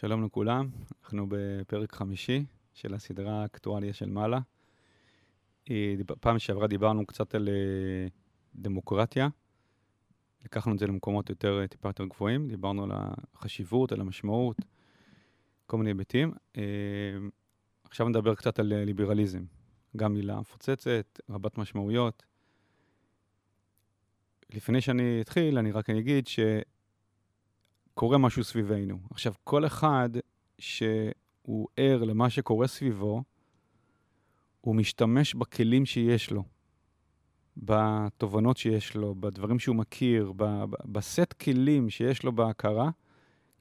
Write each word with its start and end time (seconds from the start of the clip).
שלום 0.00 0.24
לכולם, 0.24 0.68
אנחנו 1.02 1.26
בפרק 1.28 1.92
חמישי 1.92 2.44
של 2.74 2.94
הסדרה 2.94 3.44
אקטואליה 3.44 3.92
של 3.92 4.10
מעלה. 4.10 4.38
אה, 5.70 5.94
פעם 6.20 6.38
שעברה 6.38 6.66
דיברנו 6.66 7.06
קצת 7.06 7.34
על 7.34 7.48
אה, 7.48 8.06
דמוקרטיה, 8.54 9.28
לקחנו 10.44 10.74
את 10.74 10.78
זה 10.78 10.86
למקומות 10.86 11.30
יותר, 11.30 11.60
אה, 11.60 11.66
טיפה 11.66 11.88
יותר 11.88 12.04
גבוהים, 12.04 12.48
דיברנו 12.48 12.84
על 12.84 12.90
החשיבות, 12.94 13.92
על 13.92 14.00
המשמעות, 14.00 14.56
כל 15.66 15.76
מיני 15.76 15.90
היבטים. 15.90 16.32
עכשיו 17.84 18.08
נדבר 18.08 18.34
קצת 18.34 18.58
על 18.58 18.66
ליברליזם, 18.84 19.44
גם 19.96 20.14
מילה 20.14 20.40
מפוצצת, 20.40 21.20
רבת 21.30 21.58
משמעויות. 21.58 22.22
לפני 24.50 24.80
שאני 24.80 25.20
אתחיל, 25.20 25.58
אני 25.58 25.72
רק 25.72 25.90
אגיד 25.90 26.26
ש... 26.26 26.40
קורה 27.98 28.18
משהו 28.18 28.44
סביבנו. 28.44 28.98
עכשיו, 29.10 29.32
כל 29.44 29.66
אחד 29.66 30.08
שהוא 30.58 31.68
ער 31.76 32.04
למה 32.04 32.30
שקורה 32.30 32.66
סביבו, 32.66 33.22
הוא 34.60 34.76
משתמש 34.76 35.34
בכלים 35.34 35.86
שיש 35.86 36.30
לו, 36.30 36.44
בתובנות 37.56 38.56
שיש 38.56 38.94
לו, 38.94 39.14
בדברים 39.14 39.58
שהוא 39.58 39.76
מכיר, 39.76 40.32
בסט 40.84 41.32
כלים 41.32 41.90
שיש 41.90 42.22
לו 42.22 42.32
בהכרה, 42.32 42.90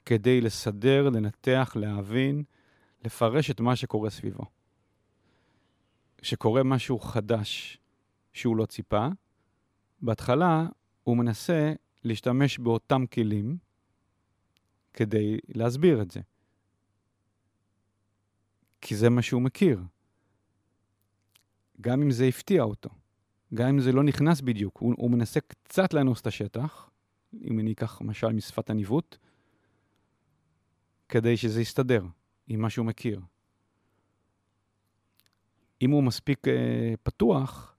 כדי 0.06 0.42
לסדר, 0.42 1.10
לנתח, 1.10 1.74
להבין, 1.76 2.44
לפרש 3.06 3.52
את 3.52 3.60
מה 3.60 3.76
שקורה 3.76 4.10
סביבו. 4.10 4.44
כשקורה 6.18 6.64
משהו 6.64 7.00
חדש 7.00 7.78
שהוא 8.34 8.58
לא 8.58 8.66
ציפה, 8.66 9.08
בהתחלה 10.02 10.68
הוא 11.04 11.18
מנסה 11.18 11.74
להשתמש 12.04 12.60
באותם 12.60 13.06
כלים, 13.14 13.67
כדי 14.94 15.38
להסביר 15.48 16.02
את 16.02 16.12
זה. 16.12 16.20
כי 18.82 18.96
זה 18.96 19.10
מה 19.10 19.22
שהוא 19.22 19.42
מכיר. 19.42 19.80
גם 21.82 22.02
אם 22.02 22.12
זה 22.12 22.26
הפתיע 22.26 22.64
אותו, 22.64 22.90
גם 23.54 23.68
אם 23.68 23.80
זה 23.80 23.92
לא 23.92 24.04
נכנס 24.04 24.42
בדיוק, 24.42 24.78
הוא, 24.78 24.94
הוא 24.98 25.12
מנסה 25.12 25.40
קצת 25.40 25.94
לאנוס 25.94 26.22
את 26.22 26.28
השטח, 26.28 26.90
אם 27.44 27.60
אני 27.60 27.72
אקח 27.72 28.02
משל 28.02 28.34
משפת 28.34 28.70
הניווט, 28.70 29.18
כדי 31.10 31.38
שזה 31.38 31.62
יסתדר 31.62 32.04
עם 32.48 32.62
מה 32.62 32.70
שהוא 32.70 32.86
מכיר. 32.86 33.22
אם 35.82 35.92
הוא 35.92 36.04
מספיק 36.04 36.48
אה, 36.48 36.94
פתוח, 37.04 37.76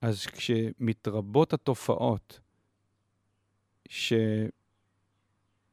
אז 0.00 0.26
כשמתרבות 0.26 1.52
התופעות 1.52 2.40
ש... 3.88 4.12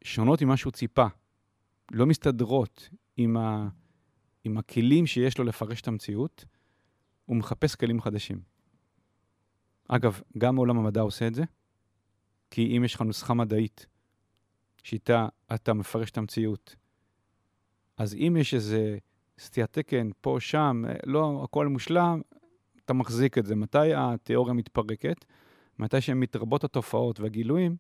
שונות 0.04 0.42
ממה 0.42 0.58
שהוא 0.58 0.72
ציפה, 0.72 1.06
לא 1.92 2.06
מסתדרות 2.06 2.90
עם, 3.18 3.38
ה, 3.38 3.68
עם 4.44 4.58
הכלים 4.58 5.08
שיש 5.08 5.38
לו 5.38 5.44
לפרש 5.44 5.82
את 5.82 5.88
המציאות, 5.88 6.46
הוא 7.26 7.38
מחפש 7.38 7.76
כלים 7.76 8.02
חדשים. 8.02 8.42
אגב, 9.88 10.22
גם 10.38 10.56
עולם 10.56 10.78
המדע 10.78 11.02
עושה 11.02 11.28
את 11.28 11.36
זה, 11.36 11.44
כי 12.50 12.78
אם 12.78 12.84
יש 12.84 12.96
לך 12.96 13.02
נוסחה 13.02 13.34
מדעית 13.34 13.86
שאיתה 14.84 15.28
אתה 15.54 15.74
מפרש 15.74 16.12
את 16.12 16.18
המציאות, 16.18 16.76
אז 17.98 18.16
אם 18.16 18.38
יש 18.40 18.54
איזה 18.54 18.98
סטיית 19.40 19.72
תקן 19.72 20.10
פה, 20.22 20.38
שם, 20.40 20.84
לא 21.06 21.42
הכל 21.44 21.68
מושלם, 21.68 22.22
אתה 22.86 22.94
מחזיק 22.94 23.38
את 23.38 23.46
זה. 23.46 23.56
מתי 23.56 23.94
התיאוריה 23.94 24.54
מתפרקת? 24.54 25.26
מתי 25.80 26.02
שהן 26.02 26.20
מתרבות 26.20 26.64
התופעות 26.64 27.20
והגילויים, 27.20 27.76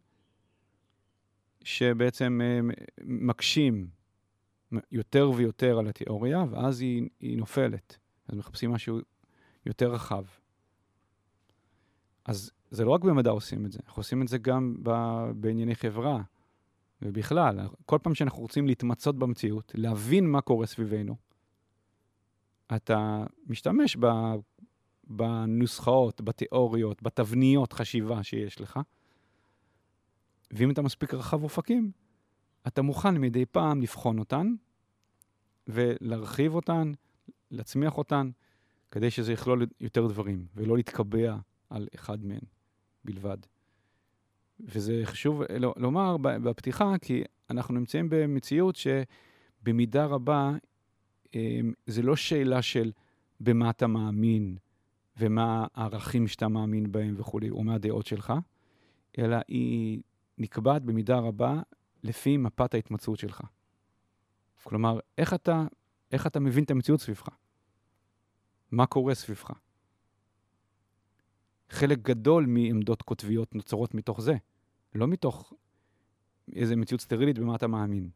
שבעצם 1.63 2.41
אה, 2.43 2.59
מקשים 3.03 3.87
יותר 4.91 5.31
ויותר 5.35 5.79
על 5.79 5.87
התיאוריה, 5.87 6.43
ואז 6.49 6.81
היא, 6.81 7.09
היא 7.19 7.37
נופלת. 7.37 7.97
אז 8.27 8.37
מחפשים 8.37 8.71
משהו 8.71 8.99
יותר 9.65 9.91
רחב. 9.91 10.23
אז 12.25 12.51
זה 12.71 12.85
לא 12.85 12.91
רק 12.91 13.01
במדע 13.03 13.29
עושים 13.29 13.65
את 13.65 13.71
זה, 13.71 13.79
אנחנו 13.85 13.99
עושים 13.99 14.21
את 14.21 14.27
זה 14.27 14.37
גם 14.37 14.75
ב, 14.83 14.91
בענייני 15.35 15.75
חברה 15.75 16.21
ובכלל. 17.01 17.59
כל 17.85 17.97
פעם 18.03 18.15
שאנחנו 18.15 18.41
רוצים 18.41 18.67
להתמצות 18.67 19.19
במציאות, 19.19 19.71
להבין 19.75 20.31
מה 20.31 20.41
קורה 20.41 20.65
סביבנו, 20.65 21.15
אתה 22.75 23.25
משתמש 23.47 23.97
ב, 23.99 24.07
בנוסחאות, 25.03 26.21
בתיאוריות, 26.21 27.03
בתבניות 27.03 27.73
חשיבה 27.73 28.23
שיש 28.23 28.61
לך, 28.61 28.79
ואם 30.51 30.71
אתה 30.71 30.81
מספיק 30.81 31.13
רחב 31.13 31.43
אופקים, 31.43 31.91
אתה 32.67 32.81
מוכן 32.81 33.17
מדי 33.17 33.45
פעם 33.45 33.81
לבחון 33.81 34.19
אותן 34.19 34.53
ולהרחיב 35.67 36.55
אותן, 36.55 36.91
להצמיח 37.51 37.97
אותן, 37.97 38.29
כדי 38.91 39.11
שזה 39.11 39.33
יכלול 39.33 39.65
יותר 39.79 40.07
דברים, 40.07 40.45
ולא 40.55 40.77
להתקבע 40.77 41.37
על 41.69 41.87
אחד 41.95 42.25
מהם 42.25 42.41
בלבד. 43.05 43.37
וזה 44.59 45.01
חשוב 45.03 45.41
לומר 45.77 46.17
בפתיחה, 46.17 46.93
כי 47.01 47.23
אנחנו 47.49 47.73
נמצאים 47.73 48.07
במציאות 48.09 48.75
שבמידה 48.75 50.05
רבה 50.05 50.51
אמ, 51.35 51.73
זה 51.85 52.01
לא 52.01 52.15
שאלה 52.15 52.61
של 52.61 52.91
במה 53.39 53.69
אתה 53.69 53.87
מאמין 53.87 54.57
ומה 55.17 55.67
הערכים 55.73 56.27
שאתה 56.27 56.47
מאמין 56.47 56.91
בהם 56.91 57.15
וכולי, 57.17 57.49
או 57.49 57.63
מה 57.63 57.73
הדעות 57.73 58.05
שלך, 58.05 58.33
אלא 59.19 59.37
היא 59.47 60.01
נקבעת 60.41 60.83
במידה 60.83 61.17
רבה 61.19 61.61
לפי 62.03 62.37
מפת 62.37 62.73
ההתמצאות 62.73 63.19
שלך. 63.19 63.41
כלומר, 64.63 64.99
איך 65.17 65.33
אתה, 65.33 65.65
איך 66.11 66.27
אתה 66.27 66.39
מבין 66.39 66.63
את 66.63 66.71
המציאות 66.71 67.01
סביבך? 67.01 67.27
מה 68.71 68.85
קורה 68.85 69.15
סביבך? 69.15 69.51
חלק 71.69 71.99
גדול 71.99 72.45
מעמדות 72.45 73.01
קוטביות 73.01 73.55
נוצרות 73.55 73.93
מתוך 73.93 74.21
זה, 74.21 74.35
לא 74.95 75.07
מתוך 75.07 75.53
איזה 76.55 76.75
מציאות 76.75 77.01
סטרילית 77.01 77.39
במה 77.39 77.55
אתה 77.55 77.67
מאמין, 77.67 78.09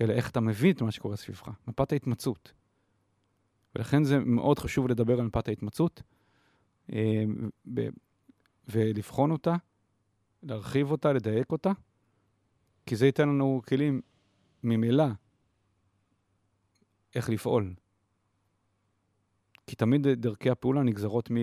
אלא 0.00 0.12
איך 0.12 0.30
אתה 0.30 0.40
מבין 0.40 0.70
את 0.70 0.82
מה 0.82 0.90
שקורה 0.90 1.16
סביבך, 1.16 1.50
מפת 1.68 1.92
ההתמצאות. 1.92 2.52
ולכן 3.74 4.04
זה 4.04 4.18
מאוד 4.18 4.58
חשוב 4.58 4.88
לדבר 4.88 5.18
על 5.20 5.26
מפת 5.26 5.48
ההתמצאות 5.48 6.02
אה, 6.92 7.24
ולבחון 8.68 9.30
אותה 9.30 9.54
להרחיב 10.42 10.90
אותה, 10.90 11.12
לדייק 11.12 11.52
אותה, 11.52 11.72
כי 12.86 12.96
זה 12.96 13.06
ייתן 13.06 13.28
לנו 13.28 13.62
כלים 13.68 14.00
ממילא 14.62 15.04
איך 17.14 17.30
לפעול. 17.30 17.74
כי 19.66 19.76
תמיד 19.76 20.06
דרכי 20.08 20.50
הפעולה 20.50 20.82
נגזרות 20.82 21.30
מ... 21.30 21.36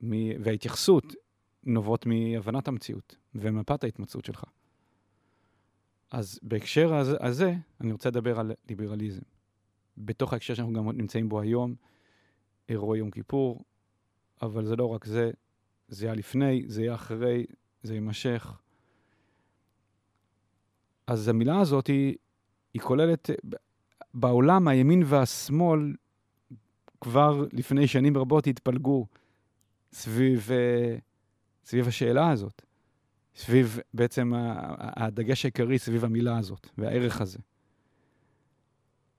מ... 0.00 0.42
וההתייחסות 0.44 1.04
נובעות 1.64 2.06
מהבנת 2.06 2.68
המציאות 2.68 3.16
ומפת 3.34 3.84
ההתמצאות 3.84 4.24
שלך. 4.24 4.44
אז 6.10 6.40
בהקשר 6.42 6.94
הזה, 6.94 7.16
הזה, 7.20 7.54
אני 7.80 7.92
רוצה 7.92 8.08
לדבר 8.08 8.40
על 8.40 8.52
ליברליזם. 8.68 9.22
בתוך 9.96 10.32
ההקשר 10.32 10.54
שאנחנו 10.54 10.72
גם 10.72 10.90
נמצאים 10.90 11.28
בו 11.28 11.40
היום, 11.40 11.74
אירוע 12.68 12.98
יום 12.98 13.10
כיפור, 13.10 13.64
אבל 14.42 14.64
זה 14.64 14.76
לא 14.76 14.86
רק 14.86 15.04
זה, 15.04 15.30
זה 15.88 16.06
היה 16.06 16.14
לפני, 16.14 16.64
זה 16.66 16.82
יהיה 16.82 16.94
אחרי, 16.94 17.46
זה 17.82 17.94
יימשך. 17.94 18.52
אז 21.06 21.28
המילה 21.28 21.60
הזאת 21.60 21.86
היא, 21.86 22.16
היא 22.74 22.82
כוללת, 22.82 23.30
בעולם 24.14 24.68
הימין 24.68 25.02
והשמאל 25.06 25.94
כבר 27.00 27.46
לפני 27.52 27.86
שנים 27.86 28.16
רבות 28.16 28.46
התפלגו 28.46 29.06
סביב, 29.92 30.50
סביב 31.64 31.88
השאלה 31.88 32.30
הזאת, 32.30 32.62
סביב 33.34 33.78
בעצם 33.94 34.32
הדגש 34.78 35.44
העיקרי 35.44 35.78
סביב 35.78 36.04
המילה 36.04 36.38
הזאת 36.38 36.68
והערך 36.78 37.20
הזה. 37.20 37.38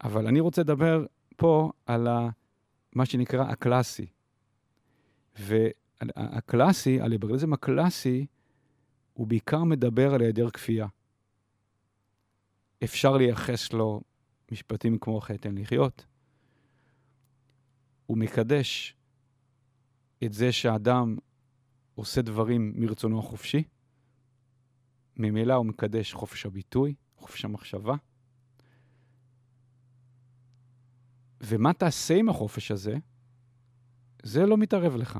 אבל 0.03 0.27
אני 0.27 0.39
רוצה 0.39 0.61
לדבר 0.61 1.05
פה 1.37 1.71
על 1.85 2.07
מה 2.95 3.05
שנקרא 3.05 3.43
הקלאסי. 3.43 4.05
והקלאסי, 5.39 7.01
הליברליזם 7.01 7.53
הקלאסי, 7.53 8.25
הוא 9.13 9.27
בעיקר 9.27 9.63
מדבר 9.63 10.13
על 10.13 10.21
היעדר 10.21 10.49
כפייה. 10.49 10.87
אפשר 12.83 13.17
לייחס 13.17 13.73
לו 13.73 14.01
משפטים 14.51 14.97
כמו 14.97 15.21
חטא 15.21 15.47
אין 15.47 15.57
לחיות. 15.57 16.05
הוא 18.05 18.17
מקדש 18.17 18.95
את 20.23 20.33
זה 20.33 20.51
שהאדם 20.51 21.17
עושה 21.95 22.21
דברים 22.21 22.73
מרצונו 22.75 23.19
החופשי. 23.19 23.63
ממילא 25.17 25.53
הוא 25.53 25.65
מקדש 25.65 26.13
חופש 26.13 26.45
הביטוי, 26.45 26.95
חופש 27.17 27.45
המחשבה. 27.45 27.95
ומה 31.41 31.73
תעשה 31.73 32.15
עם 32.15 32.29
החופש 32.29 32.71
הזה? 32.71 32.95
זה 34.23 34.45
לא 34.45 34.57
מתערב 34.57 34.95
לך. 34.95 35.19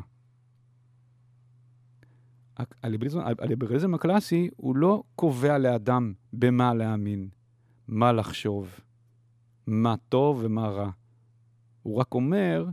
הליברליזם, 2.58 3.94
הקלאסי 3.94 4.50
הוא 4.56 4.76
לא 4.76 5.04
קובע 5.16 5.58
לאדם 5.58 6.14
במה 6.34 6.74
להאמין, 6.74 7.30
מה 7.88 8.12
לחשוב, 8.12 8.80
מה 9.68 9.96
טוב 10.10 10.42
ומה 10.44 10.68
רע. 10.68 10.92
הוא 11.84 11.96
רק 11.96 12.14
אומר 12.14 12.66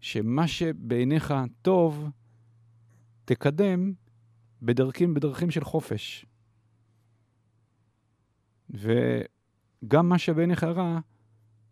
שמה 0.00 0.48
שבעיניך 0.48 1.34
טוב, 1.62 2.10
תקדם 3.24 3.92
בדרכים, 4.62 5.14
בדרכים 5.14 5.50
של 5.50 5.64
חופש. 5.64 6.26
וגם 8.70 10.08
מה 10.08 10.18
שבעיניך 10.18 10.64
רע, 10.64 10.98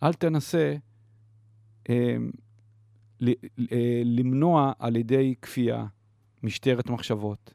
אל 0.02 0.12
תנסה 0.12 0.74
אה, 1.90 2.16
אה, 3.72 4.02
למנוע 4.04 4.72
על 4.78 4.96
ידי 4.96 5.34
כפייה, 5.42 5.86
משטרת 6.42 6.90
מחשבות. 6.90 7.54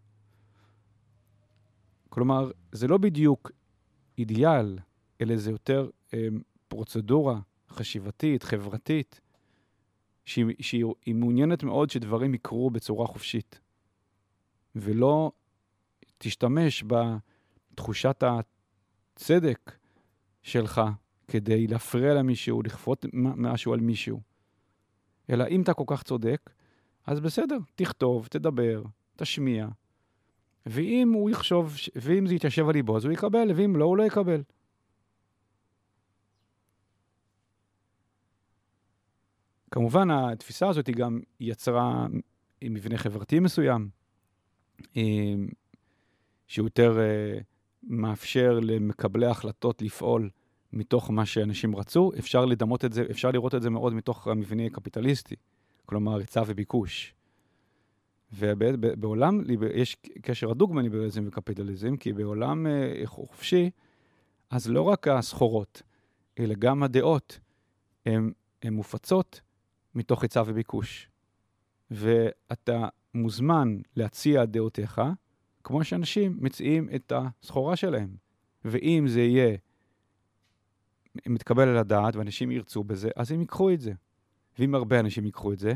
כלומר, 2.10 2.52
זה 2.72 2.88
לא 2.88 2.98
בדיוק 2.98 3.52
אידיאל, 4.18 4.80
אלא 5.22 5.38
זה 5.38 5.52
יותר 5.52 5.90
אה, 6.14 6.28
פרוצדורה 6.68 7.40
חשיבתית, 7.70 8.44
חברתית, 8.44 9.22
שהיא, 10.26 10.46
שהיא 10.60 11.16
מעוניינת 11.16 11.64
מאוד 11.64 11.90
שדברים 11.90 12.34
יקרו 12.34 12.70
בצורה 12.70 13.08
חופשית, 13.08 13.60
ולא 14.76 15.32
תשתמש 16.18 16.84
בתחושת 16.88 18.24
הצדק 18.24 19.78
שלך 20.42 20.82
כדי 21.28 21.68
להפריע 21.68 22.14
למישהו, 22.14 22.62
לכפות 22.62 23.06
משהו 23.14 23.74
על 23.74 23.80
מישהו. 23.80 24.22
אלא 25.30 25.48
אם 25.48 25.62
אתה 25.62 25.74
כל 25.74 25.84
כך 25.88 26.04
צודק, 26.04 26.50
אז 27.08 27.20
בסדר, 27.20 27.58
תכתוב, 27.76 28.28
תדבר, 28.28 28.84
תשמיע, 29.16 29.68
ואם 30.66 31.12
הוא 31.14 31.30
יחשוב, 31.30 31.76
ואם 31.96 32.28
זה 32.28 32.36
יתיישב 32.36 32.68
על 32.68 32.74
ליבו, 32.74 32.98
אז 32.98 33.06
הוא 33.06 33.14
יקבל, 33.14 33.48
ואם 33.56 33.76
לא, 33.76 33.86
הוא 33.86 33.98
לא 33.98 34.04
יקבל. 34.04 34.42
כמובן, 39.72 40.12
התפיסה 40.12 40.68
הזאת 40.68 40.88
היא 40.88 40.96
גם 40.96 41.20
יצרה 41.40 42.08
מבנה 42.64 42.98
חברתי 42.98 43.40
מסוים, 43.40 43.90
אה, 44.98 45.04
שיותר 46.48 47.00
אה, 47.00 47.40
מאפשר 47.84 48.60
למקבלי 48.60 49.26
ההחלטות 49.26 49.82
לפעול 49.82 50.30
מתוך 50.74 51.12
מה 51.12 51.26
שאנשים 51.26 51.76
רצו. 51.76 52.12
אפשר 52.20 52.46
לדמות 52.46 52.86
את 52.86 52.94
זה, 52.94 53.06
אפשר 53.12 53.32
לראות 53.32 53.56
את 53.56 53.62
זה 53.62 53.70
מאוד 53.70 53.94
מתוך 53.94 54.28
המבנה 54.28 54.66
הקפיטליסטי, 54.66 55.36
כלומר 55.90 56.18
היצע 56.18 56.44
וביקוש. 56.48 57.14
ובעולם, 58.34 59.44
יש 59.76 59.96
קשר 60.22 60.52
הדוק 60.52 60.72
בין 60.72 60.84
ליברליזם 60.84 61.24
וקפיטליזם, 61.28 61.98
כי 61.98 62.14
בעולם 62.14 62.68
אה, 62.68 63.02
חופשי, 63.06 63.70
אז 64.50 64.70
לא 64.70 64.82
רק 64.82 65.08
הסחורות, 65.08 65.82
אלא 66.40 66.54
גם 66.60 66.84
הדעות, 66.84 67.40
הן 68.06 68.34
מופצות 68.72 69.42
מתוך 69.96 70.22
היצע 70.22 70.44
וביקוש. 70.46 71.10
ואתה 71.92 72.88
מוזמן 73.14 73.78
להציע 73.96 74.46
דעותיך, 74.46 75.02
כמו 75.64 75.84
שאנשים 75.84 76.38
מציעים 76.42 76.90
את 76.96 77.14
הסחורה 77.16 77.76
שלהם. 77.76 78.16
ואם 78.66 79.06
זה 79.08 79.22
יהיה 79.22 79.58
מתקבל 81.26 81.68
על 81.68 81.78
הדעת 81.78 82.16
ואנשים 82.16 82.52
ירצו 82.52 82.84
בזה, 82.84 83.10
אז 83.16 83.32
הם 83.32 83.40
ייקחו 83.40 83.72
את 83.74 83.82
זה. 83.82 83.94
ואם 84.60 84.76
הרבה 84.76 85.00
אנשים 85.00 85.26
ייקחו 85.26 85.54
את 85.54 85.60
זה, 85.60 85.74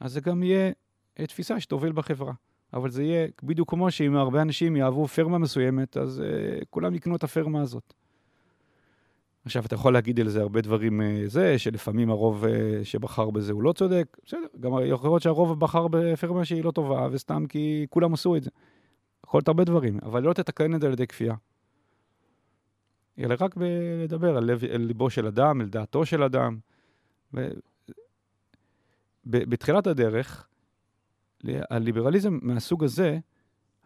אז 0.00 0.12
זה 0.12 0.20
גם 0.20 0.42
יהיה 0.42 0.72
אה, 1.20 1.26
תפיסה 1.26 1.60
שתוביל 1.60 1.92
בחברה. 1.92 2.32
אבל 2.74 2.90
זה 2.90 3.02
יהיה 3.02 3.28
בדיוק 3.42 3.70
כמו 3.70 3.90
שאם 3.90 4.16
הרבה 4.16 4.42
אנשים 4.42 4.76
יאהבו 4.76 5.08
פרמה 5.08 5.38
מסוימת, 5.38 5.96
אז 5.96 6.22
uh, 6.24 6.64
כולם 6.70 6.94
יקנו 6.94 7.16
את 7.16 7.24
הפרמה 7.24 7.60
הזאת. 7.62 7.94
עכשיו, 9.44 9.64
אתה 9.64 9.74
יכול 9.74 9.92
להגיד 9.92 10.20
על 10.20 10.28
זה 10.28 10.40
הרבה 10.40 10.60
דברים, 10.60 11.00
uh, 11.00 11.04
זה, 11.26 11.58
שלפעמים 11.58 12.10
הרוב 12.10 12.44
uh, 12.44 12.48
שבחר 12.84 13.30
בזה 13.30 13.52
הוא 13.52 13.62
לא 13.62 13.72
צודק, 13.72 14.16
בסדר, 14.26 14.46
גם 14.60 14.72
יכול 14.86 15.10
להיות 15.10 15.22
שהרוב 15.22 15.60
בחר 15.60 15.88
בפרמה 15.88 16.44
שהיא 16.44 16.64
לא 16.64 16.70
טובה, 16.70 17.08
וסתם 17.12 17.46
כי 17.46 17.86
כולם 17.90 18.14
עשו 18.14 18.36
את 18.36 18.42
זה. 18.42 18.50
יכול 19.26 19.38
להיות 19.38 19.48
הרבה 19.48 19.64
דברים, 19.64 19.98
אבל 20.02 20.22
לא 20.22 20.32
תתקן 20.32 20.74
את 20.74 20.80
זה 20.80 20.86
על 20.86 20.92
ידי 20.92 21.06
כפייה. 21.06 21.34
אלא 23.18 23.34
רק 23.40 23.54
לדבר 24.02 24.36
על, 24.36 24.44
לב, 24.44 24.64
על 24.64 24.80
ליבו 24.80 25.10
של 25.10 25.26
אדם, 25.26 25.60
על 25.60 25.68
דעתו 25.68 26.06
של 26.06 26.22
אדם. 26.22 26.58
ו... 27.34 27.48
בתחילת 29.26 29.86
הדרך, 29.86 30.48
הליברליזם 31.70 32.38
מהסוג 32.42 32.84
הזה 32.84 33.18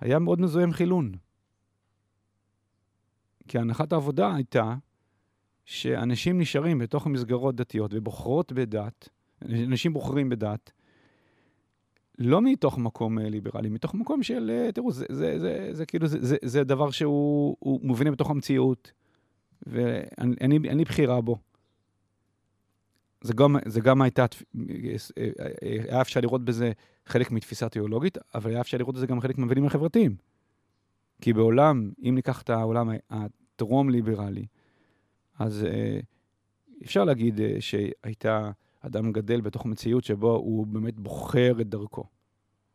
היה 0.01 0.19
מאוד 0.19 0.41
מזוהה 0.41 0.65
עם 0.65 0.73
חילון. 0.73 1.13
כי 3.49 3.59
הנחת 3.59 3.93
העבודה 3.93 4.35
הייתה 4.35 4.75
שאנשים 5.65 6.41
נשארים 6.41 6.79
בתוך 6.79 7.07
המסגרות 7.07 7.57
דתיות 7.57 7.91
ובוחרות 7.95 8.53
בדת, 8.53 9.09
אנשים 9.43 9.93
בוחרים 9.93 10.29
בדת, 10.29 10.73
לא 12.19 12.43
מתוך 12.43 12.79
מקום 12.79 13.19
אה, 13.19 13.29
ליברלי, 13.29 13.69
מתוך 13.69 13.95
מקום 13.95 14.23
של, 14.23 14.51
אה, 14.55 14.73
תראו, 14.73 14.93
זה, 14.93 15.07
זה, 15.11 15.39
זה, 15.39 15.69
זה 15.73 15.87
כאילו, 15.87 16.07
זה, 16.07 16.19
זה, 16.21 16.37
זה 16.43 16.65
דבר 16.65 16.91
שהוא 16.91 17.81
מובנה 17.83 18.11
בתוך 18.11 18.31
המציאות, 18.31 18.93
ואין 19.67 20.79
לי 20.79 20.85
בחירה 20.85 21.21
בו. 21.21 21.39
זה 23.21 23.33
גם, 23.33 23.57
זה 23.67 23.81
גם 23.81 24.03
הייתה, 24.03 24.27
היה 25.89 26.01
אפשר 26.01 26.21
לראות 26.21 26.45
בזה 26.45 26.73
חלק 27.07 27.31
מתפיסה 27.31 27.69
תיאולוגית, 27.69 28.19
אבל 28.35 28.51
היה 28.51 28.61
אפשר 28.61 28.79
לראות 28.79 28.95
בזה 28.95 29.07
גם 29.07 29.21
חלק 29.21 29.39
מהמבנים 29.39 29.65
החברתיים. 29.65 30.17
כי 31.21 31.33
בעולם, 31.33 31.91
אם 32.03 32.15
ניקח 32.15 32.43
את 32.43 32.51
העולם 32.51 32.91
הטרום-ליברלי, 33.11 34.47
אז 35.39 35.65
אה, 35.65 36.01
אפשר 36.85 37.05
להגיד 37.05 37.41
אה, 37.41 37.57
שהייתה 37.61 38.51
אדם 38.81 39.13
גדל 39.13 39.41
בתוך 39.41 39.67
מציאות 39.67 40.05
שבו 40.05 40.35
הוא 40.35 40.67
באמת 40.67 41.01
בוחר 41.01 41.61
את 41.61 41.69
דרכו, 41.69 42.05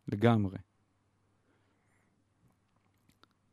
לגמרי. 0.07 0.57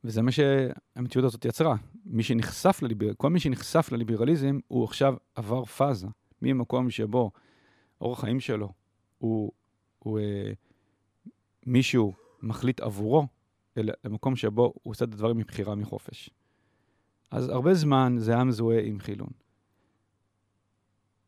וזה 0.05 0.23
מה 0.23 0.31
שהמציאות 0.33 1.25
הזאת 1.25 1.45
יצרה. 1.45 1.77
מי 2.05 2.23
שנחשף 2.23 2.83
לליבר... 2.83 3.15
כל 3.17 3.31
מי 3.31 3.41
שנחשף 3.41 3.89
לליברליזם, 3.93 4.59
הוא 4.69 4.85
עכשיו 4.85 5.15
עבר 5.35 5.65
פאזה. 5.65 6.07
ממקום 6.43 6.91
שבו 6.91 7.31
אורח 8.01 8.21
חיים 8.21 8.41
שלו 8.41 8.73
הוא, 9.19 9.53
הוא 9.99 10.19
אה, 10.19 10.53
מישהו 11.67 12.13
מחליט 12.43 12.81
עבורו, 12.81 13.27
אלא 13.77 13.93
למקום 14.05 14.37
שבו 14.37 14.73
הוא 14.83 14.91
עושה 14.91 15.05
את 15.05 15.13
הדברים 15.13 15.39
מבחירה 15.39 15.75
מחופש. 15.75 16.31
אז 17.31 17.49
הרבה 17.49 17.75
זמן 17.75 18.15
זה 18.19 18.33
היה 18.33 18.45
מזוהה 18.45 18.81
עם 18.81 19.01
חילון. 19.01 19.31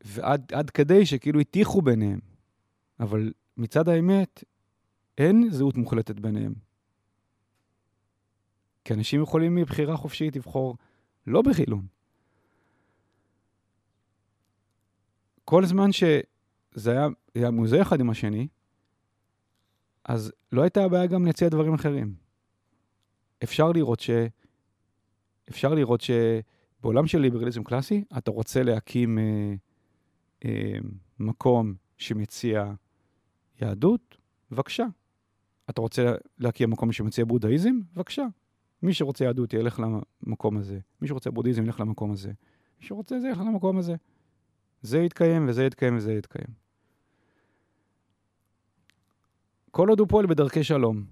ועד 0.05 0.71
כדי 0.71 1.07
שכאילו 1.07 1.41
הטיחו 1.41 1.83
ביניהם. 1.83 2.19
אבל 3.01 3.33
מצד 3.57 3.89
האמת, 3.89 4.45
אין 5.19 5.51
זהות 5.51 5.77
מוחלטת 5.77 6.21
ביניהם. 6.21 6.55
כי 8.85 8.95
אנשים 8.95 9.23
יכולים 9.23 9.55
מבחירה 9.55 9.97
חופשית 9.97 10.37
לבחור 10.37 10.77
לא 11.27 11.43
בחילון. 11.43 11.87
כל 15.53 15.65
זמן 15.65 15.93
שזה 15.93 16.91
היה, 16.91 17.07
היה 17.35 17.51
מוזר 17.51 17.83
אחד 17.83 18.01
עם 18.01 18.11
השני, 18.11 18.49
אז 20.05 20.33
לא 20.53 20.63
הייתה 20.63 20.85
הבעיה 20.85 21.07
גם 21.07 21.27
להציע 21.27 21.49
דברים 21.49 21.75
אחרים. 21.75 22.15
אפשר 23.43 23.73
לראות 23.73 24.01
ש... 24.01 24.11
אפשר 25.51 25.75
לראות 25.75 26.01
שבעולם 26.01 27.07
של 27.07 27.19
ליברליזם 27.19 27.65
קלאסי, 27.65 28.05
אתה 28.19 28.31
רוצה 28.31 28.63
להקים 28.63 29.19
אה, 29.19 29.55
אה, 30.45 30.79
מקום 31.19 31.75
שמציע 31.97 32.73
יהדות, 33.61 34.17
בבקשה. 34.51 34.87
אתה 35.71 35.81
רוצה 35.81 36.15
להקים 36.39 36.71
מקום 36.71 36.93
שמציע 36.93 37.25
בודהיזם? 37.25 37.81
בבקשה. 37.95 38.27
מי 38.83 38.95
שרוצה 38.95 39.25
יהדות 39.25 39.55
ילך 39.55 39.83
למקום 40.27 40.57
הזה, 40.57 40.79
מי 41.03 41.09
שרוצה 41.09 41.31
בודהיזם 41.31 41.65
ילך 41.65 41.81
למקום 41.81 42.13
הזה, 42.13 42.33
מי 42.81 42.87
שרוצה 42.87 43.21
זה 43.21 43.29
ילך 43.29 43.39
למקום 43.39 43.79
הזה. 43.79 43.97
זה 44.83 44.99
יתקיים 44.99 45.49
וזה 45.49 45.65
יתקיים 45.65 45.97
וזה 45.97 46.13
יתקיים. 46.13 46.63
כל 49.71 49.89
עוד 49.89 50.01
הוא 50.01 50.09
פועל 50.09 50.27
בדרכי 50.27 50.65
שלום, 50.65 51.05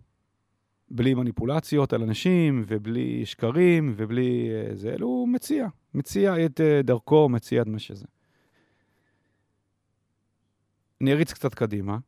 בלי 0.90 1.14
מניפולציות 1.14 1.92
על 1.92 2.02
אנשים, 2.02 2.64
ובלי 2.66 3.26
שקרים, 3.26 3.94
ובלי 3.96 4.48
uh, 4.50 4.74
זה, 4.74 4.94
אלא 4.94 5.06
הוא 5.06 5.28
מציע, 5.28 5.68
מציע 5.94 6.46
את 6.46 6.60
uh, 6.60 6.82
דרכו, 6.82 7.28
מציע 7.28 7.62
את 7.62 7.66
מה 7.66 7.78
שזה. 7.78 8.06
אני 11.00 11.12
אריץ 11.12 11.32
קצת 11.32 11.54
קדימה. 11.54 11.98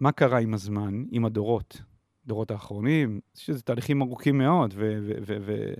מה 0.00 0.12
קרה 0.12 0.38
עם 0.38 0.54
הזמן, 0.54 1.04
עם 1.10 1.24
הדורות, 1.24 1.82
דורות 2.26 2.50
האחרונים? 2.50 3.20
שזה 3.34 3.62
תהליכים 3.62 4.02
ארוכים 4.02 4.38
מאוד, 4.38 4.74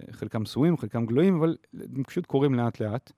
וחלקם 0.09 0.45
סויים, 0.45 0.77
חלקם 0.77 1.07
גלויים, 1.07 1.37
אבל 1.37 1.57
הם 1.97 2.05
פשוט 2.05 2.27
קורים 2.27 2.55
לאט-לאט. 2.55 3.13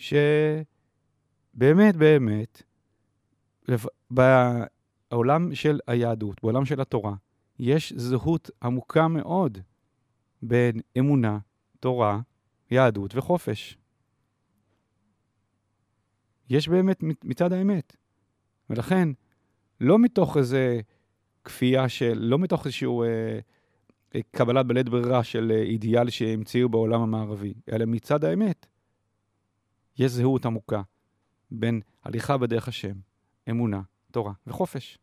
שבאמת, 0.00 1.96
באמת, 1.96 2.62
בעולם 4.10 5.54
של 5.54 5.80
היהדות, 5.86 6.42
בעולם 6.42 6.64
של 6.64 6.80
התורה, 6.80 7.14
יש 7.58 7.92
זהות 7.96 8.50
עמוקה 8.62 9.08
מאוד 9.08 9.58
בין 10.42 10.80
אמונה, 10.98 11.38
תורה 11.80 12.20
יהדות 12.70 13.14
וחופש. 13.14 13.78
יש 16.50 16.68
באמת 16.68 17.02
מצד 17.24 17.52
האמת. 17.52 17.96
ולכן, 18.70 19.08
לא 19.80 19.98
מתוך 19.98 20.36
איזה 20.36 20.80
כפייה 21.44 21.88
של, 21.88 22.18
לא 22.18 22.38
מתוך 22.38 22.66
איזשהו 22.66 23.02
אה, 23.02 23.38
אה, 24.14 24.20
קבלת 24.30 24.66
בלית 24.66 24.88
ברירה 24.88 25.24
של 25.24 25.52
אה, 25.54 25.62
אידיאל 25.62 26.10
שהמציאו 26.10 26.68
בעולם 26.68 27.00
המערבי, 27.00 27.54
אלא 27.72 27.86
מצד 27.86 28.24
האמת. 28.24 28.66
יש 29.98 30.12
זהות 30.12 30.46
עמוקה 30.46 30.82
בין 31.50 31.80
הליכה 32.04 32.36
בדרך 32.36 32.68
השם, 32.68 32.94
אמונה, 33.50 33.82
תורה 34.10 34.32
וחופש. 34.46 34.98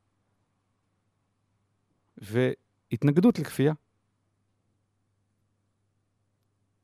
והתנגדות 2.17 3.39
לכפייה. 3.39 3.73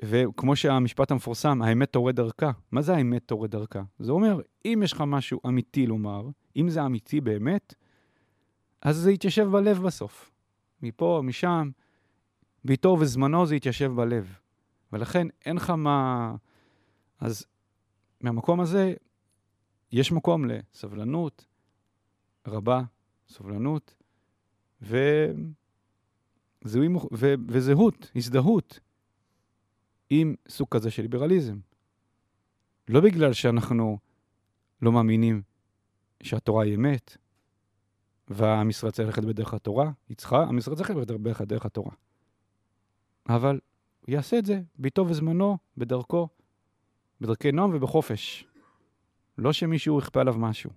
וכמו 0.01 0.55
שהמשפט 0.55 1.12
המפורסם, 1.12 1.62
האמת 1.62 1.91
תורד 1.91 2.15
דרכה. 2.15 2.51
מה 2.72 2.81
זה 2.81 2.95
האמת 2.95 3.24
תורד 3.25 3.51
דרכה? 3.51 3.83
זה 4.00 4.12
אומר, 4.12 4.39
אם 4.65 4.81
יש 4.83 4.93
לך 4.93 5.03
משהו 5.07 5.39
אמיתי 5.48 5.88
לומר, 5.88 6.27
אם 6.55 6.69
זה 6.69 6.86
אמיתי 6.86 7.22
באמת, 7.22 7.74
אז 8.81 8.98
זה 8.98 9.12
יתיישב 9.12 9.48
בלב 9.51 9.81
בסוף. 9.81 10.31
מפה, 10.81 11.22
משם, 11.24 11.69
ביתו 12.65 12.98
וזמנו 13.00 13.45
זה 13.45 13.55
יתיישב 13.55 13.91
בלב. 13.95 14.38
ולכן 14.93 15.27
אין 15.45 15.55
לך 15.55 15.69
מה... 15.69 16.36
אז 17.19 17.45
מהמקום 18.24 18.60
הזה, 18.60 18.94
יש 19.92 20.12
מקום 20.12 20.46
לסבלנות 20.46 21.46
רבה, 22.48 22.82
סובלנות, 23.27 23.96
וזהוי, 24.82 25.18
ו... 27.13 27.34
וזהות, 27.48 28.12
הזדהות 28.15 28.80
עם 30.10 30.36
סוג 30.50 30.68
כזה 30.72 30.92
של 30.92 31.01
ליברליזם. 31.01 31.60
לא 32.88 33.01
בגלל 33.01 33.34
שאנחנו 33.34 33.98
לא 34.82 34.92
מאמינים 34.92 35.42
שהתורה 36.24 36.63
היא 36.63 36.75
אמת, 36.75 37.18
ועם 38.27 38.70
ישראל 38.70 38.92
צריך 38.92 39.08
ללכת 39.08 39.24
בדרך 39.24 39.53
התורה, 39.53 39.92
היא 40.10 40.18
צריכה, 40.18 40.44
עם 40.44 40.58
ישראל 40.58 40.75
צריך 40.75 40.89
ללכת 40.89 41.01
בדרך, 41.12 41.42
בדרך 41.42 41.65
התורה. 41.65 41.92
אבל 43.30 43.60
הוא 44.00 44.13
יעשה 44.13 44.39
את 44.39 44.46
זה 44.46 44.62
בעיתו 44.75 45.06
וזמנו, 45.08 45.58
בדרכו, 45.77 46.27
בדרכי 47.22 47.51
נועם 47.51 47.72
ובחופש. 47.74 48.46
לא 49.38 49.53
שמישהו 49.53 50.00
יכפה 50.00 50.22
עליו 50.22 50.36
משהו. 50.38 50.70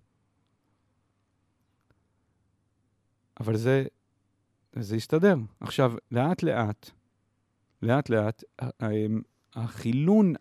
אבל 3.40 3.57
זה, 3.57 3.87
זה 4.73 4.97
יסתדר. 4.97 5.37
עכשיו, 5.61 5.93
לאט 6.11 6.43
לאט, 6.43 6.90
לאט 7.83 8.09
לאט, 8.11 8.45
החילון 9.55 10.35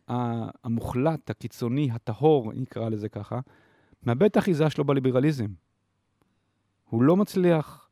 המוחלט, 0.64 1.30
הקיצוני, 1.30 1.92
הטהור, 1.92 2.54
נקרא 2.54 2.90
לזה 2.90 3.10
ככה, 3.10 3.40
מאבד 4.04 4.24
את 4.24 4.36
האחיזה 4.36 4.70
שלו 4.70 4.84
בליברליזם. 4.84 5.54
הוא 6.90 7.04
לא 7.04 7.16
מצליח 7.18 7.90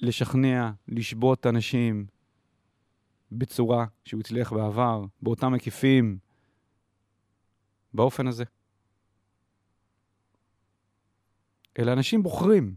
לשכנע, 0.00 0.70
לשבות 0.88 1.46
אנשים 1.46 2.06
בצורה 3.38 3.86
שהוא 4.04 4.20
הצליח 4.20 4.52
בעבר, 4.52 5.04
באותם 5.22 5.54
היקפים, 5.54 6.18
באופן 7.94 8.26
הזה. 8.26 8.44
אלא 11.78 11.92
אנשים 11.92 12.22
בוחרים 12.22 12.74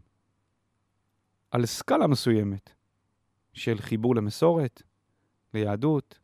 על 1.50 1.66
סקאלה 1.66 2.06
מסוימת 2.06 2.72
של 3.52 3.78
חיבור 3.78 4.14
למסורת, 4.16 4.82
ליהדות. 5.54 6.18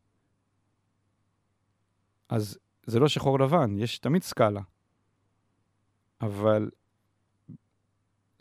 אז 2.29 2.59
זה 2.87 3.01
לא 3.01 3.09
שחור 3.09 3.41
לבן, 3.41 3.79
יש 3.79 3.99
תמיד 3.99 4.23
סקאלה. 4.23 4.61
אבל 6.21 6.71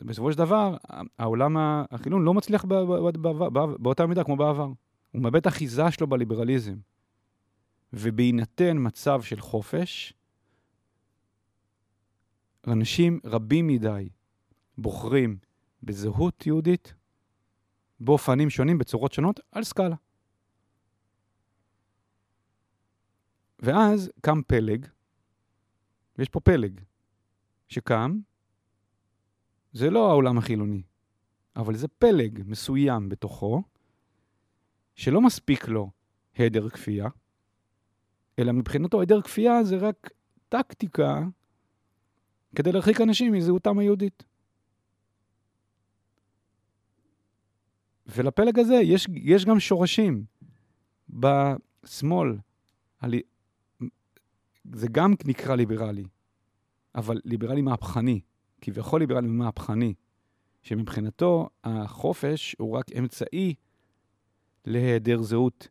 בסופו 0.00 0.32
של 0.32 0.38
דבר, 0.38 0.76
העולם 1.18 1.56
החילון 1.90 2.24
לא 2.24 2.34
מצליח 2.34 2.64
באותה 3.78 4.06
מידה 4.06 4.24
כמו 4.24 4.36
בעבר. 4.36 4.68
הוא 5.12 5.22
מאבד 5.22 5.36
את 5.36 5.46
האחיזה 5.46 5.90
שלו 5.90 6.06
בליברליזם. 6.06 6.76
ובהינתן 7.92 8.76
מצב 8.80 9.22
של 9.22 9.40
חופש, 9.40 10.14
אנשים 12.66 13.20
רבים 13.24 13.66
מדי 13.66 14.08
בוחרים 14.78 15.38
בזהות 15.82 16.46
יהודית 16.46 16.94
באופנים 18.00 18.50
שונים, 18.50 18.78
בצורות 18.78 19.12
שונות, 19.12 19.40
על 19.52 19.64
סקאלה. 19.64 19.96
ואז 23.58 24.10
קם 24.20 24.42
פלג, 24.46 24.86
ויש 26.18 26.28
פה 26.28 26.40
פלג, 26.40 26.80
שקם, 27.68 28.20
זה 29.72 29.90
לא 29.90 30.10
העולם 30.10 30.38
החילוני, 30.38 30.82
אבל 31.56 31.76
זה 31.76 31.88
פלג 31.88 32.42
מסוים 32.46 33.08
בתוכו, 33.08 33.62
שלא 34.94 35.20
מספיק 35.20 35.68
לו 35.68 35.90
היעדר 36.34 36.68
כפייה, 36.68 37.08
אלא 38.38 38.52
מבחינתו 38.52 39.00
היעדר 39.00 39.22
כפייה 39.22 39.64
זה 39.64 39.76
רק 39.76 40.10
טקטיקה 40.48 41.22
כדי 42.56 42.72
להרחיק 42.72 43.00
אנשים 43.00 43.32
מזהותם 43.32 43.78
היהודית. 43.78 44.24
ולפלג 48.06 48.58
הזה 48.58 48.74
יש, 48.74 49.06
יש 49.14 49.44
גם 49.44 49.60
שורשים 49.60 50.24
בשמאל. 51.08 52.38
זה 54.72 54.88
גם 54.92 55.14
נקרא 55.24 55.54
ליברלי, 55.54 56.04
אבל 56.94 57.20
ליברלי 57.24 57.62
מהפכני, 57.62 58.20
כביכול 58.60 59.00
ליברלי 59.00 59.28
מהפכני, 59.28 59.94
שמבחינתו 60.62 61.48
החופש 61.64 62.56
הוא 62.58 62.76
רק 62.76 62.86
אמצעי 62.98 63.54
להיעדר 64.64 65.22
זהות 65.22 65.68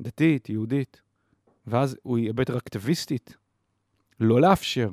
דתית, 0.00 0.48
יהודית, 0.48 1.02
ואז 1.66 1.96
הוא 2.02 2.18
יהיה 2.18 2.32
יותר 2.38 2.58
אקטיביסטית, 2.58 3.36
לא 4.20 4.40
לאפשר, 4.40 4.90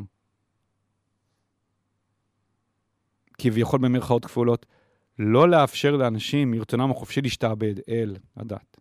כביכול 3.38 3.80
במרכאות 3.80 4.26
כפולות, 4.26 4.66
לא 5.20 5.50
לאפשר 5.50 5.96
לאנשים 5.96 6.52
מרצונם 6.52 6.92
החופשי 6.92 7.22
להשתעבד 7.22 7.76
אל 7.90 8.16
הדת. 8.36 8.80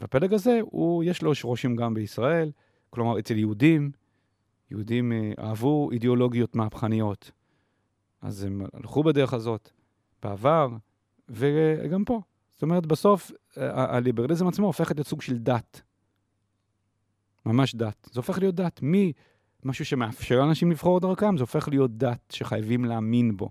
והפלג 0.00 0.34
הזה, 0.34 0.58
הוא, 0.62 1.04
יש 1.04 1.22
לו 1.22 1.34
שורשים 1.34 1.76
גם 1.76 1.94
בישראל, 1.94 2.50
כלומר, 2.90 3.18
אצל 3.18 3.36
יהודים, 3.36 3.90
יהודים 4.70 5.12
אה, 5.12 5.32
אהבו 5.38 5.90
אידיאולוגיות 5.92 6.56
מהפכניות. 6.56 7.30
אז 8.20 8.42
הם 8.42 8.62
הלכו 8.74 9.02
בדרך 9.02 9.32
הזאת 9.32 9.70
בעבר, 10.22 10.68
וגם 11.28 12.04
פה. 12.04 12.20
זאת 12.52 12.62
אומרת, 12.62 12.86
בסוף 12.86 13.32
הליברליזם 13.56 14.48
עצמו 14.48 14.66
הופך 14.66 14.90
להיות 14.90 15.06
סוג 15.06 15.22
של 15.22 15.38
דת. 15.38 15.82
ממש 17.46 17.74
דת. 17.74 18.08
זה 18.12 18.20
הופך 18.20 18.38
להיות 18.38 18.54
דת. 18.54 18.80
ממשהו 18.82 19.84
שמאפשר 19.84 20.38
לאנשים 20.38 20.70
לבחור 20.70 21.00
דרכם, 21.00 21.36
זה 21.36 21.42
הופך 21.42 21.68
להיות 21.68 21.96
דת 21.96 22.30
שחייבים 22.30 22.84
להאמין 22.84 23.36
בו. 23.36 23.50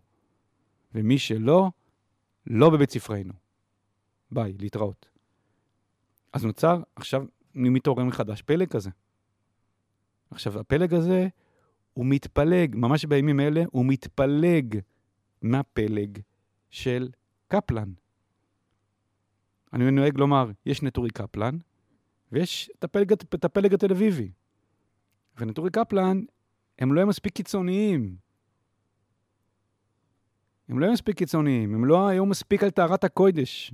ומי 0.96 1.18
שלא, 1.18 1.72
לא 2.48 2.70
בבית 2.70 2.92
ספרנו. 2.92 3.34
ביי, 4.32 4.54
להתראות. 4.60 5.10
אז 6.34 6.46
נוצר, 6.46 6.82
עכשיו 6.96 7.26
מתעורר 7.56 8.04
מחדש 8.04 8.42
פלג 8.42 8.68
כזה. 8.68 8.90
עכשיו, 10.32 10.60
הפלג 10.60 10.94
הזה, 10.94 11.28
הוא 11.94 12.06
מתפלג, 12.06 12.76
ממש 12.76 13.06
בימים 13.06 13.40
אלה, 13.40 13.64
הוא 13.72 13.86
מתפלג 13.86 14.80
מהפלג 15.42 16.20
של 16.70 17.10
קפלן. 17.48 17.94
אני 19.74 19.92
נוהג 19.92 20.18
לומר, 20.18 20.52
יש 20.66 20.84
נטורי 20.84 21.10
קפלן, 21.10 21.58
ויש 22.32 22.70
את 22.80 22.84
הפלג, 22.84 23.12
את 23.12 23.46
הפלג 23.46 23.74
התל 23.74 23.92
אביבי. 23.92 24.32
ונטורי 25.38 25.70
קפלן, 25.72 26.22
הם 26.80 26.94
לא 26.94 27.06
מספיק 27.06 27.34
קיצוניים. 27.34 28.16
הם 30.70 30.80
לא 30.80 30.86
היו 30.86 30.94
מספיק 30.94 31.18
קיצוניים, 31.18 31.76
הם 31.76 31.86
לא 31.86 32.08
היו 32.08 32.26
מספיק 32.26 32.64
על 32.64 32.70
טהרת 32.70 33.04
הקודש. 33.04 33.74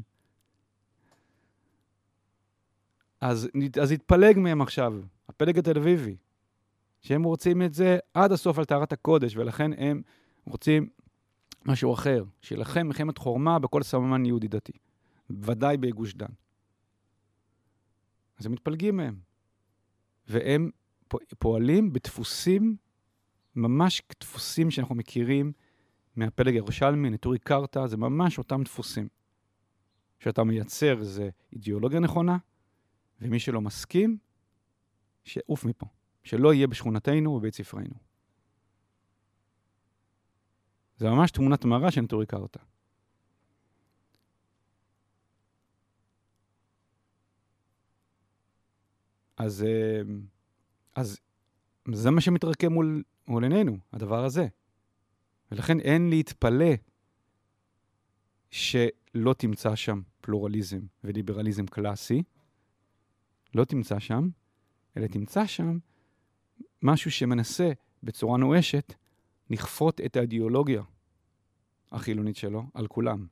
אז, 3.22 3.50
אז 3.82 3.92
התפלג 3.92 4.40
מהם 4.40 4.62
עכשיו, 4.62 4.94
הפלג 5.30 5.58
התל 5.58 5.78
אביבי, 5.78 6.16
שהם 7.02 7.24
רוצים 7.24 7.62
את 7.62 7.74
זה 7.74 7.98
עד 8.14 8.32
הסוף 8.32 8.58
על 8.58 8.66
טהרת 8.66 8.94
הקודש, 8.94 9.38
ולכן 9.38 9.72
הם 9.74 10.02
רוצים 10.46 10.90
משהו 11.66 11.94
אחר, 11.94 12.24
שיילחם 12.42 12.88
מלחמת 12.88 13.18
חורמה 13.18 13.60
בכל 13.60 13.84
סממן 13.84 14.26
יהודי 14.26 14.48
דתי, 14.48 14.74
ודאי 15.30 15.78
בגוש 15.78 16.14
דן. 16.14 16.34
אז 18.38 18.46
הם 18.46 18.52
מתפלגים 18.52 18.98
מהם, 18.98 19.20
והם 20.28 20.70
פועלים 21.40 21.94
בדפוסים, 21.94 22.76
ממש 23.56 24.02
דפוסים 24.20 24.72
שאנחנו 24.72 24.96
מכירים 24.96 25.52
מהפלג 26.16 26.54
הירושלמי, 26.54 27.10
נטורי 27.10 27.40
קרתא, 27.40 27.88
זה 27.88 27.98
ממש 27.98 28.38
אותם 28.38 28.64
דפוסים. 28.64 29.08
שאתה 30.20 30.44
מייצר 30.44 31.00
איזו 31.00 31.24
אידיאולוגיה 31.54 32.00
נכונה, 32.00 32.38
ומי 33.22 33.40
שלא 33.40 33.62
מסכים, 33.62 34.18
שיעוף 35.24 35.66
מפה. 35.66 35.86
שלא 36.24 36.54
יהיה 36.54 36.68
בשכונתנו 36.68 37.32
ובבית 37.32 37.54
ספרנו. 37.54 38.13
זה 40.98 41.10
ממש 41.10 41.32
תמונת 41.32 41.66
מראה 41.66 41.92
של 41.92 42.02
נטורי 42.02 42.26
קרתא. 42.26 42.60
אז, 49.38 49.64
אה, 49.64 50.02
אז 50.96 51.20
זה 51.94 52.12
מה 52.12 52.22
שמתרקם 52.22 52.74
מול, 52.74 53.04
מול 53.28 53.44
עינינו, 53.44 53.78
הדבר 53.94 54.26
הזה. 54.26 54.48
ולכן 55.52 55.80
אין 55.80 56.10
להתפלא 56.10 56.74
שלא 58.52 59.34
תמצא 59.38 59.76
שם 59.76 60.02
פלורליזם 60.22 60.80
וליברליזם 61.04 61.66
קלאסי, 61.66 62.24
לא 63.56 63.66
תמצא 63.66 64.00
שם, 64.00 64.30
אלא 64.98 65.08
תמצא 65.08 65.46
שם 65.46 65.78
משהו 66.82 67.12
שמנסה 67.12 67.72
בצורה 68.04 68.38
נואשת 68.38 68.94
לכפות 69.54 70.02
את 70.02 70.16
האידיאולוגיה 70.16 70.82
החילונית 71.92 72.36
שלו 72.36 72.64
על 72.74 72.88
כולם. 72.88 73.28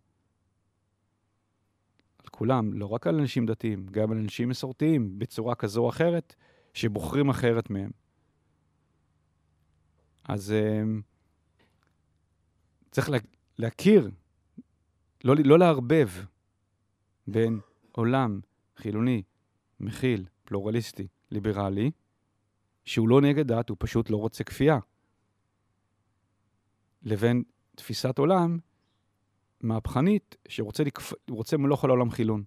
על 2.17 2.27
כולם, 2.31 2.73
לא 2.73 2.85
רק 2.85 3.07
על 3.07 3.19
אנשים 3.19 3.45
דתיים, 3.45 3.85
גם 3.85 4.11
על 4.11 4.17
אנשים 4.17 4.49
מסורתיים, 4.49 5.19
בצורה 5.19 5.55
כזו 5.55 5.83
או 5.83 5.89
אחרת, 5.89 6.35
שבוחרים 6.73 7.29
אחרת 7.29 7.69
מהם. 7.69 7.91
אז 10.23 10.53
um, 10.53 11.01
צריך 12.91 13.09
לה, 13.09 13.17
להכיר, 13.57 14.09
לא, 15.23 15.35
לא 15.45 15.59
לערבב 15.59 16.09
בין 17.27 17.59
עולם 17.91 18.39
חילוני, 18.77 19.23
מכיל, 19.79 20.25
פלורליסטי, 20.43 21.07
ליברלי, 21.31 21.91
שהוא 22.85 23.09
לא 23.09 23.21
נגד 23.21 23.47
דת, 23.47 23.69
הוא 23.69 23.77
פשוט 23.79 24.09
לא 24.09 24.17
רוצה 24.17 24.43
כפייה, 24.43 24.79
לבין 27.03 27.43
תפיסת 27.75 28.17
עולם 28.17 28.59
מהפכנית 29.61 30.35
שרוצה. 30.47 30.83
רוצה 31.29 31.57
מלוך 31.57 31.83
על 31.83 31.89
העולם 31.89 32.11
חילון. 32.11 32.43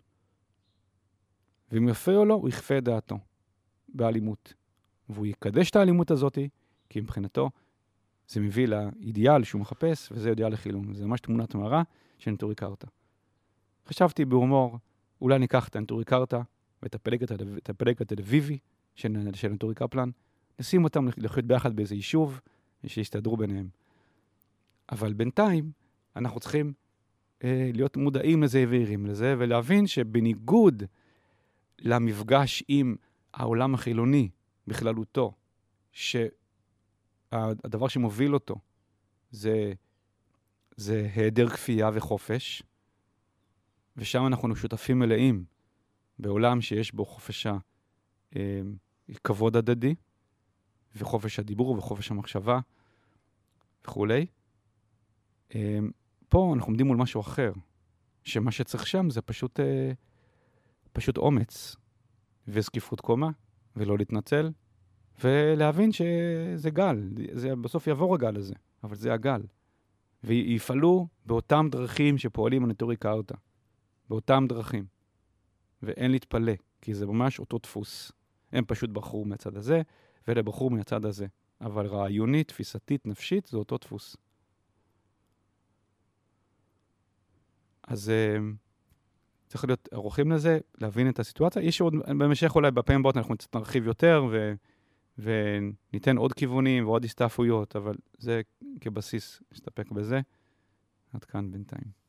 ואם 1.73 1.88
יפריע 1.88 2.25
לו, 2.25 2.34
הוא 2.34 2.49
יכפה 2.49 2.78
את 2.78 2.84
דעתו 2.84 3.18
באלימות. 3.88 4.54
והוא 5.08 5.26
יקדש 5.26 5.70
את 5.70 5.76
האלימות 5.76 6.11
הזאת, 6.11 6.38
כי 6.88 7.00
מבחינתו 7.00 7.50
זה 8.28 8.40
מביא 8.40 8.68
לאידיאל 8.68 9.44
שהוא 9.44 9.61
מחפש, 9.61 10.12
וזה 10.12 10.30
אידיאל 10.30 10.52
לחילון. 10.52 10.94
זה 10.94 11.06
ממש 11.06 11.20
תמונת 11.20 11.54
מראה 11.54 11.82
של 12.18 12.30
נטורי 12.30 12.54
קרתא. 12.54 12.87
חשבתי 13.87 14.25
בהומור, 14.25 14.78
אולי 15.20 15.38
ניקח 15.38 15.68
את 15.68 15.76
הנטורי 15.76 16.04
קרתא 16.04 16.40
ואת 16.82 16.94
הפלג 17.70 18.02
התל 18.02 18.20
אביבי 18.20 18.58
של, 18.94 19.28
של 19.34 19.49
נטורי 19.49 19.75
קפלן, 19.75 20.11
נשים 20.58 20.84
אותם 20.84 21.08
לחיות 21.16 21.44
ביחד 21.44 21.76
באיזה 21.76 21.94
יישוב, 21.94 22.40
שיסתדרו 22.87 23.37
ביניהם. 23.37 23.68
אבל 24.93 25.12
בינתיים, 25.12 25.73
אנחנו 26.17 26.41
צריכים 26.41 26.73
אה, 27.45 27.71
להיות 27.75 27.97
מודעים 27.97 28.43
לזה 28.43 28.64
וערים 28.69 29.07
לזה, 29.07 29.35
ולהבין 29.38 29.87
שבניגוד 29.87 30.83
למפגש 31.79 32.62
עם 32.69 32.97
העולם 33.35 33.75
החילוני 33.75 34.29
בכללותו, 34.67 35.35
שהדבר 35.93 37.88
שמוביל 37.88 38.35
אותו 38.35 38.55
זה, 39.31 39.73
זה 40.76 41.11
היעדר 41.14 41.49
כפייה 41.49 41.91
וחופש, 41.95 42.62
ושם 43.97 44.26
אנחנו 44.26 44.57
שותפים 44.57 44.99
מלאים 44.99 45.45
בעולם 46.19 46.61
שיש 46.61 46.93
בו 46.95 47.05
חופש 47.05 47.47
הכבוד 49.09 49.57
אה, 49.57 49.59
הדדי, 49.59 49.94
וחופש 50.97 51.38
הדיבור 51.38 51.70
וחופש 51.70 52.11
המחשבה 52.11 52.61
וכולי. 53.85 54.27
אה, 55.54 55.78
פה 56.28 56.52
אנחנו 56.54 56.70
עומדים 56.70 56.87
מול 56.87 56.96
משהו 56.96 57.20
אחר, 57.20 57.52
שמה 58.24 58.50
שצריך 58.50 58.87
שם 58.87 59.11
זה 59.11 59.22
פשוט, 59.22 59.61
אה, 59.61 59.92
פשוט 60.92 61.16
אומץ 61.16 61.76
וזקיפות 62.48 63.00
קומה, 63.00 63.30
ולא 63.76 63.98
להתנצל, 63.98 64.50
ולהבין 65.24 65.90
שזה 65.92 66.70
גל, 66.70 67.11
זה 67.33 67.57
בסוף 67.57 67.87
יעבור 67.87 68.14
הגל 68.14 68.37
הזה, 68.37 68.54
אבל 68.85 68.96
זה 68.96 69.12
הגל. 69.12 69.42
ויפעלו 70.24 71.07
באותם 71.26 71.68
דרכים 71.70 72.18
שפועלים 72.18 72.64
הנטורי 72.64 72.96
קארטה, 72.96 73.35
באותם 74.09 74.44
דרכים. 74.48 74.85
ואין 75.83 76.11
להתפלא, 76.11 76.52
כי 76.80 76.94
זה 76.94 77.07
ממש 77.07 77.40
אותו 77.40 77.59
דפוס. 77.59 78.12
הם 78.52 78.64
פשוט 78.64 78.90
בחרו 78.90 79.24
מהצד 79.24 79.57
הזה, 79.57 79.83
ואלה 80.28 80.42
בחרו 80.42 80.70
מהצד 80.70 81.04
הזה. 81.04 81.26
אבל 81.61 81.87
רעיונית, 81.87 82.48
תפיסתית, 82.48 83.07
נפשית, 83.07 83.46
זה 83.46 83.57
אותו 83.57 83.76
דפוס. 83.78 84.16
אז 87.88 88.12
uh, 88.12 88.42
צריך 89.47 89.64
להיות 89.64 89.88
ערוכים 89.92 90.33
לזה, 90.33 90.59
להבין 90.81 91.09
את 91.09 91.18
הסיטואציה. 91.18 91.62
יש 91.62 91.81
עוד, 91.81 91.94
במשך 92.07 92.55
אולי 92.55 92.70
בפעמים 92.70 93.01
הבאות 93.01 93.16
אנחנו 93.16 93.37
קצת 93.37 93.57
נרחיב 93.57 93.87
יותר, 93.87 94.27
ו, 94.31 94.55
וניתן 95.18 96.16
עוד 96.16 96.33
כיוונים 96.33 96.87
ועוד 96.87 97.05
הסתעפויות, 97.05 97.77
אבל 97.77 97.94
זה 98.18 98.40
כבסיס, 98.81 99.42
נסתפק 99.53 99.90
בזה. 99.90 100.20
עד 101.12 101.25
כאן 101.25 101.51
בינתיים. 101.51 102.04